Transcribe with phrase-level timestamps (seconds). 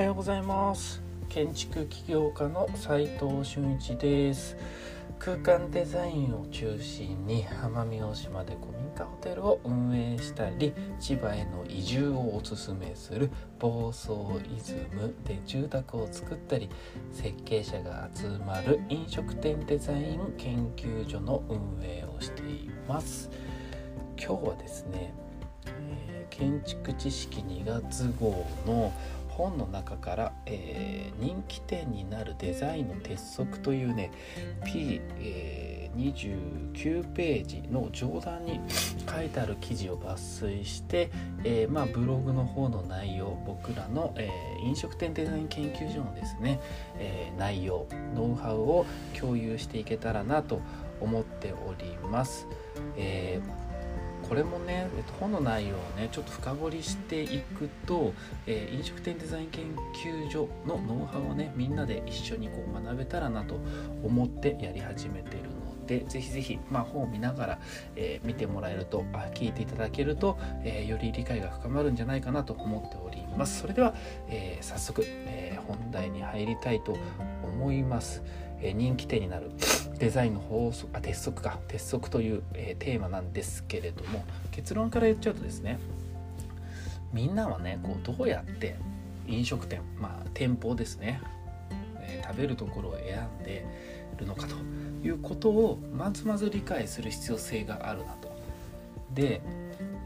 [0.00, 4.56] はようございます建築起業家の斉藤俊一です
[5.18, 16.70] 空間デザインを中心に奄美大島で古民家ホテルを運営したり千葉への移住をおすすめする房総イズムで住宅を作ったり
[17.12, 23.28] 設計者が集まる飲食店デザイン研究所の運営をしています。
[24.16, 25.12] 今日はですね、
[25.66, 28.90] えー、建築知識2月号の
[29.30, 34.10] 本の中から、えー、人気店になるデザインの鉄則というね
[34.64, 36.14] P、えー、
[36.72, 38.60] 29ページの上段に
[39.08, 41.10] 書いてある記事を抜粋して、
[41.44, 44.30] えー、まあ、ブログの方の内容僕らの、え
[44.62, 46.60] 飲食店デザイン研究所のですね、
[46.98, 48.86] え内容ノウハウを
[49.18, 50.60] 共有していけたらなと
[51.00, 52.46] 思っております。
[52.96, 53.69] えー
[54.30, 58.14] これもね、えっと、本の内容をねちょっと深掘りしていくと、
[58.46, 59.64] えー、飲食店デザイン研
[60.04, 63.56] 究所のノウハウをねみんなで一緒にこう学べたらなと
[64.04, 67.58] 思ってやり始めてるのでぜひぜひ、まあ、本を見ながら、
[67.96, 73.94] えー、見てもらえるとあ聞いていただけると、えー、より理解が深まるんじゃないかなと思っておりますそれでは、
[74.28, 76.96] え早速、え本題に入りたいと
[77.42, 78.22] 思います。
[78.62, 79.50] え人気店になる
[79.98, 85.78] デザインの法則あ鉄則か鉄則という、え、テーマなんですけれども結論から言っちゃうとですね
[87.12, 88.76] みんなはねこうどうやって
[89.26, 91.20] 飲食店まあ店舗ですね、
[92.00, 93.64] え、食べるところを選んで
[94.18, 94.56] るのかと
[95.02, 98.30] いうことをまずまず理解する必要性があるなと。
[99.14, 99.40] で、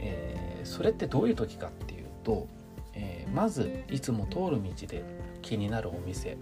[0.00, 2.46] え、それってどういう時かっていうと、
[2.96, 5.02] えー、まずいつも通る道で
[5.42, 6.36] 気になるお店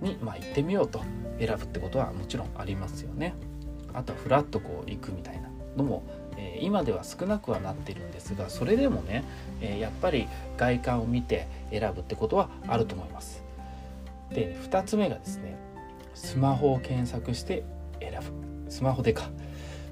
[0.00, 1.02] に、まあ、行ってみようと
[1.38, 3.34] 選ぶってことはもちろんありますよね。
[3.92, 6.02] あとはフラッとこう行くみたいなのも、
[6.36, 9.24] えー、今では少なくはなってるんですがそれでもね、
[9.60, 13.42] えー、やっぱり外観を見て選ぶってことはあると思います。
[14.30, 15.56] で2つ目がですね
[16.14, 17.62] スマホを検索して
[18.00, 19.30] 選ぶスマホでか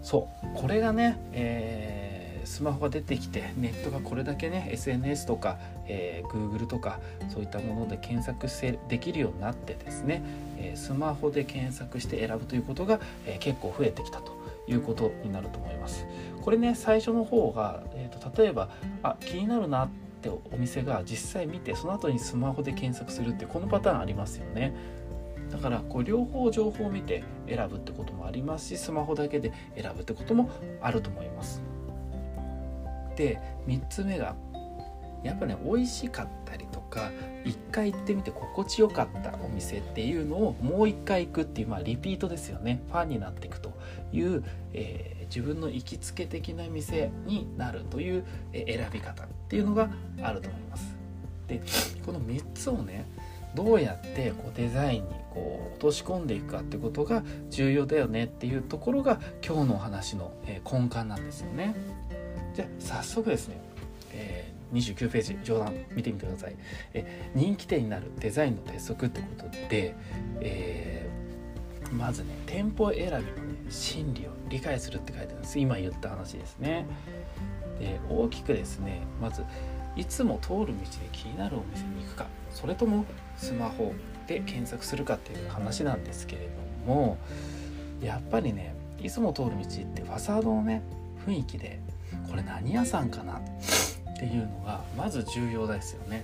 [0.02, 2.11] そうこれがね、えー
[2.44, 10.22] スマホが出てきてネットがこれだけね SNS とか、えー、Google とかそういったもので検索せできるようになってですね、
[10.58, 14.32] えー、スマホで検索して選ぶということが、えー、結構増えてきたと
[14.66, 16.06] いうことになると思います。
[16.40, 18.70] これね最初の方が、えーと、例えば
[19.02, 19.88] あ気になるなっ
[20.22, 24.74] てお店が実際見てその後にスマホで検索するってこのパターンありますよね。
[25.50, 30.50] だからこう両方情報を見て選ぶってこともありますしスマホだけで選ぶってことも
[30.80, 31.62] あると思います。
[33.22, 33.38] で
[33.68, 34.34] 3つ目が
[35.22, 37.12] やっぱね美味しかったりとか
[37.44, 43.72] 1回行ってみて心地よかったお店っていうのをもう1回行くっていうまあリピートですよねファンになっていくと
[44.12, 49.88] いう、えー、自分の行きつけ的な店になるという、え選び方っていうのが
[50.20, 50.96] あると思います。
[51.46, 51.62] で
[52.04, 53.06] この3つをね
[53.54, 61.74] どうやってこうデザインにこう落とし込んでいくかってことが重要だよねっていうところが今日のお話の根幹なんですよね。
[62.54, 63.60] じゃあ早速ですね、
[64.12, 66.56] えー、29ページ上段見てみてください、
[66.94, 69.94] えー、人気店になるデザインの鉄則ってことで、
[70.40, 73.24] えー、まずね店舗選びのね
[73.70, 75.58] 心理を理解するって書いてあるんです。
[75.58, 76.86] 今言った話ですね。
[77.78, 79.42] で大きくですねまず
[79.96, 80.76] いつも通る道で
[81.10, 82.26] 気になるお店に行くか。
[82.50, 83.94] それともスマホ
[84.26, 86.42] で検索するかっていう話なんですけれ
[86.86, 87.16] ども
[88.02, 90.82] やっぱりねいつも通る道ってファサードのね
[91.26, 91.80] 雰囲気で
[92.28, 93.38] これ何屋さんかな？
[93.38, 96.22] っていうのがまず重要ですよね。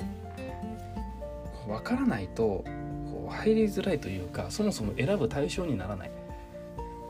[1.66, 2.65] わからないと
[3.10, 6.10] こう入りづらいというかそもそも選ぶ対象にならない。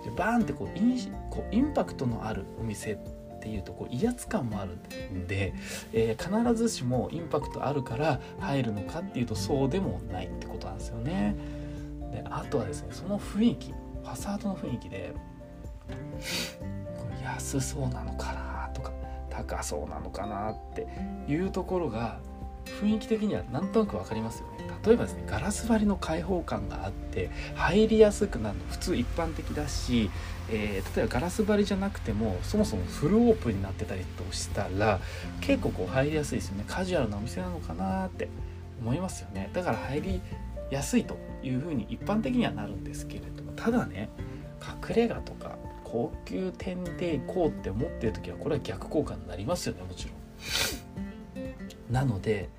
[0.04, 0.98] でバーンってこうイン
[1.30, 2.96] こうインパクトのあるお店っ
[3.40, 4.76] ていうとこう威圧感もある
[5.12, 5.52] んで、
[5.92, 11.36] えー、必ずしもインパクトあるから入るのかっていうとそうでもないってことなんですよね。
[12.12, 15.12] であとはですねその雰囲気ファサードの雰囲気で
[17.24, 18.32] 安そうなのか
[19.44, 20.86] 高そうなのかなって
[21.30, 22.18] いうところが
[22.80, 24.68] 雰囲気的にはなんとなく分かりますよね。
[24.84, 30.10] 例えばですねガラス張りの開放感があって入りやすくなるの普通一般的だし、
[30.50, 35.00] えー、例えばガラス張りじゃなくてもそもそもフルオープンになってたりとしたら
[35.40, 36.64] 結構こう入りやすいですよね。
[36.66, 38.28] カジュアルなお店なのかなって
[38.80, 39.50] 思いますよね。
[39.52, 40.20] だから入り
[40.70, 44.10] やすいというふうに一般的にはなるんですけれどもただね
[44.62, 45.57] 隠れ家とか
[45.90, 50.18] 高級店で行こうって思ってる時はこれは逆効果になりますよねもちろん。
[51.90, 52.50] なので、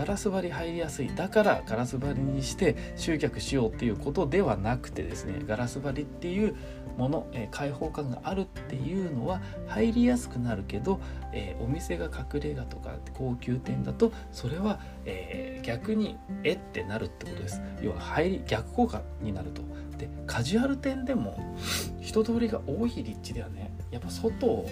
[0.00, 1.14] ガラス張り入りやすい。
[1.14, 6.56] だからガラス張りにして集客しようっていうことではなくてですねガラス張りっていう
[6.96, 11.00] もの、えー、開放感があるっていうのは入りやすくなるけど、
[11.34, 17.60] えー、お店が隠れ家とか高級店だとそれは、えー、逆にえってなるってことです。
[17.82, 19.60] 要は入り逆効果になると。
[19.98, 21.54] でカジュアル店でも
[22.00, 23.70] 人通りが多い立地ではね。
[23.90, 24.66] やっぱ外を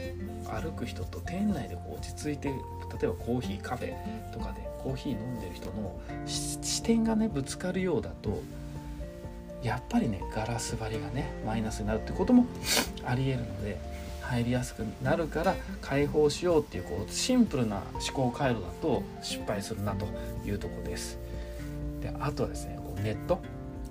[0.49, 2.55] 歩く人と店内でこう落ち着いて例
[3.05, 3.95] えばコーヒーカフェ
[4.33, 8.43] とかでコーヒー飲んでる人の視点がねぶつかるようだと
[9.62, 12.47] やっぱりねガラス張りがねマイナスになるってことも
[13.05, 13.79] ありえるので
[14.23, 20.06] 入りやすくなるから解放しようっていうこうシンプルな思考回路だと失敗するなと
[20.47, 21.19] いうとこです。
[22.03, 23.41] であとはですねこうネット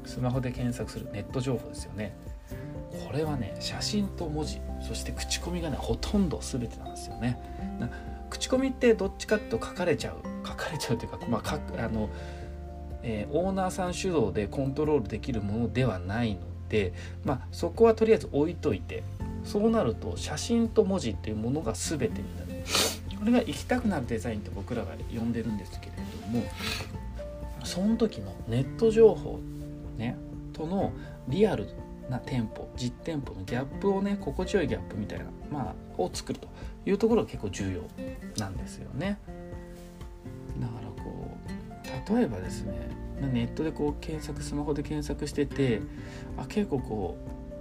[0.06, 2.14] スマホで検索するネット情報ですよね。
[3.08, 7.40] これはね写真と文字そして口コミがねほとんど全てなんですよね。
[8.30, 12.10] 口コミってどっちかっていうと書かれちゃう書かれちゃうというか、まあ、かあの
[13.04, 16.94] えー、オーナーさん主導でコントロールできるものではないので、
[17.24, 19.04] まあ、そこはとりあえず置いといて
[19.46, 22.64] そうなると写真と文字っていうものが全てになる
[23.18, 26.44] これが行きたくなるデザインって僕らが呼んでるんですけれども
[27.64, 29.40] その時のネット情報、
[29.98, 30.18] ね、
[30.54, 30.92] との
[31.30, 31.68] リアル
[32.10, 36.48] な店舗実店舗のギャップをね心地よいギャップみたいな、まあ、を作ると
[36.86, 37.82] いうところが結構重要
[38.38, 39.20] なんですよね。
[40.60, 41.38] だからこ
[42.10, 42.90] う例えばですね
[43.22, 45.82] ネットでこう検索スマホで検索してて
[46.38, 47.18] あ結構こ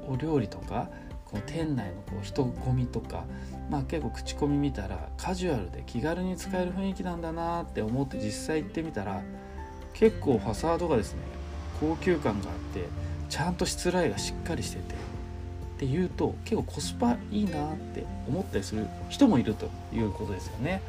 [0.08, 0.90] うお料理とか
[1.24, 3.24] こう店内のこう人混みとか、
[3.70, 9.22] まあ、結構口コミ見たらカジュアルで気軽に使える雰囲気なんだなって思って実際行ってみたら
[9.92, 11.20] 結構ファサードがですね
[11.80, 12.84] 高級感があって
[13.36, 20.80] ちゃんとしつらいがしっかりしててっていうと結構コスパいいなって思ったりする人もいるということですよね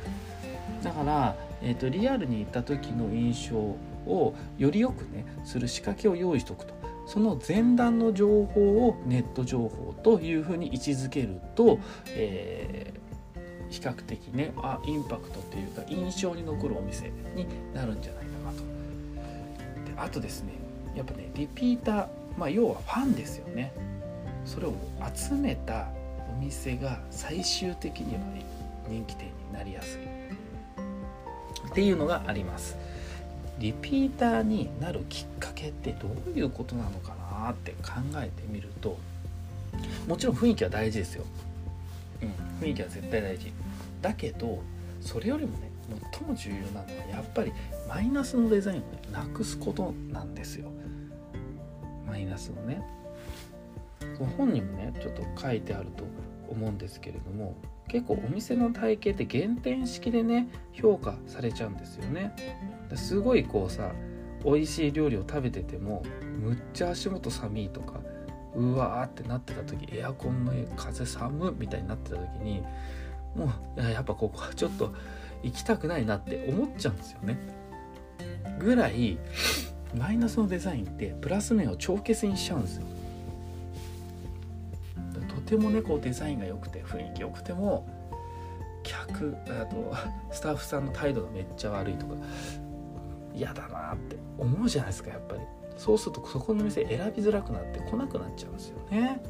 [0.82, 6.74] だから、えーと、リアルに行った時の印象をよりよくねする仕掛けを用意しておくと
[7.06, 11.80] その前段の情報をネット情報というふうに位置づけると、
[12.12, 18.60] えー、比較的ねあインパクトというか印象に残るお店になるんじゃないかなと。
[19.86, 20.54] であとですね
[20.96, 22.08] やっぱねリピーター
[22.38, 23.74] まあ要はファンですよね。
[24.46, 24.74] それを
[25.14, 25.90] 集めた
[26.32, 28.46] お店が最終的には、ね、
[28.88, 30.02] 人気店になりやすい。
[31.70, 32.78] っていうのがあります。
[33.60, 38.98] リピーターになるきっかけってどういうことなのかなって考えてみると
[40.08, 41.26] もちろん雰囲気は大事ですよ、
[42.22, 43.52] うん、雰囲気は絶対大事。
[44.02, 44.62] だけど
[45.02, 45.72] それよりもね
[46.12, 47.52] 最も重要なのはやっぱり
[47.90, 50.70] マイナスのデザインを、ね、なくすことなんですよ。
[52.08, 52.82] マイナスのね。
[54.38, 56.04] 本にもねちょっと書いてあると
[56.50, 57.56] 思うんですけれども
[57.88, 62.34] 結構お店の体系って減点式でね評価されちゃうんですよね。
[62.96, 63.92] すごいこうさ
[64.46, 66.04] 美味しい料理を食べてても
[66.40, 68.00] むっちゃ足元寒いとか
[68.56, 72.64] うわーってなってた時エアコンの風寒みたいになってた時に
[73.36, 74.94] もうやっぱここはちょっと
[75.44, 77.38] 行きたくないなって思っちゃうんですよね。
[78.60, 79.20] ぐらい
[79.96, 82.86] マイナスのデザインってプラス面を帳消しにしちゃうんですよ。
[85.30, 87.88] とてもねこうデザインが良くて雰囲気良くても
[88.84, 89.94] 客あと
[90.32, 92.16] スタッフさんの態度がめっちゃ悪いとか
[93.34, 95.42] 嫌だなって思うじゃないですかやっぱり。
[95.78, 99.22] そうするとそこの店選びづらくなって来なくなっちゃうんですよね。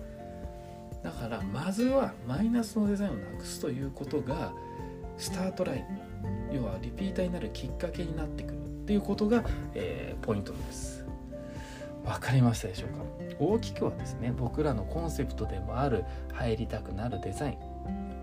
[1.03, 4.53] だからまずはマイナスのデザインをなくすということが
[5.18, 5.86] スタートライン
[6.56, 8.56] 要はリピーターになるきっかけになってくる。
[8.88, 11.03] っていうことが、えー、ポイントです。
[12.06, 13.03] 分かりましたでしょうか？
[13.38, 17.58] 大きくはですね僕らのコンセプトでもある入りたくなるデザイン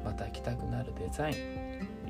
[0.03, 1.37] また来たくなるデザイン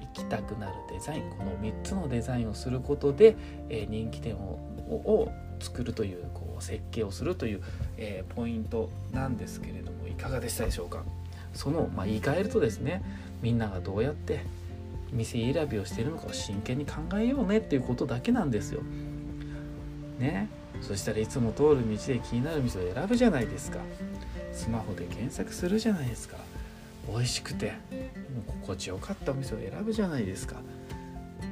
[0.02, 3.34] 行きたくなるデザインこの3つのデザインをすることで、
[3.68, 7.62] えー、人気店をを作るというこう設計をするという、
[7.96, 11.02] えー、ポイントなんですけれどもいかがでしたでしょうか？
[11.54, 13.02] その、まあ、言い換えるとですね
[13.42, 14.44] みんながどうやって
[15.14, 18.83] 店選びをしているのかを真剣に考えようねっていうことだけなんですよ。
[20.18, 20.49] ね
[20.80, 23.78] そしたらいつも通る道で気になる店を選ぶじゃないですか。
[24.52, 26.37] スマホで検索するじゃないですか。
[27.09, 30.56] 美味しくてもう心地よかったお店を選ぶじゃないですか。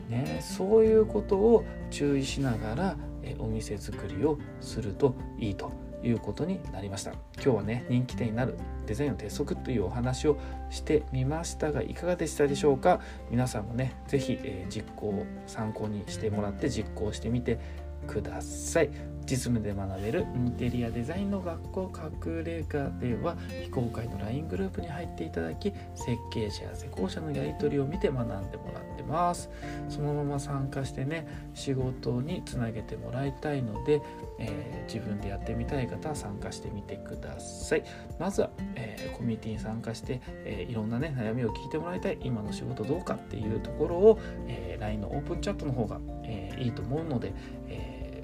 [0.09, 5.73] ね、そういうことを注意しながらえお店作りをするといいと
[6.05, 7.13] いうことになりました。
[7.37, 10.37] 今日はね人気店になるデザインの鉄則というお話を
[10.71, 13.01] してみましたがいかがでしたでしょうか？
[13.31, 17.59] 皆さんもね是非、えー、実行参考にしてもらって実行してみて
[18.07, 18.91] ください。
[19.27, 21.93] 実務で学べるインテリアデザインの学校
[22.25, 29.51] 隠れ家では非公開の LINE グループに入っていただき設計者や施工者のやり取りを見て学んでもらってます。
[29.89, 34.01] そのまま参加してね仕事につなげてもらいたいので、
[34.39, 37.85] えー、自分でやってみたい方は参加してみてください。
[38.19, 47.33] まずは、えー、コミュニティに参加して、えー、いろんなね悩みを聞いてもらいたい今の仕事どうかっていうところを、え LINE のオープンチャットの方が、えいいと思うので、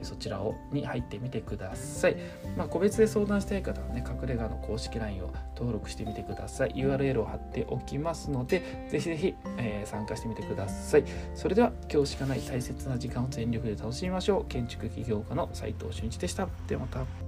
[0.03, 2.17] そちらをに入ってみてください。
[2.57, 6.73] まあ、個別で相談したい方はね、隠れ家の公式 LINE を登録してみてください。
[6.75, 11.05] URL を貼っておきますので、ぜひぜひ、えー、参加してみてください。
[11.35, 14.45] それでは、今日しかない大切な時間を全力で楽しみましょう。
[14.47, 16.49] 建築起業家の斉藤俊一でした。
[16.67, 17.28] ではまた。